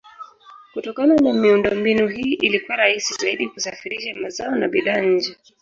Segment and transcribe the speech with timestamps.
[0.73, 5.35] Kutokana na miundombinu hii ilikuwa rahisi zaidi kusafirisha mazao na bidhaa nje.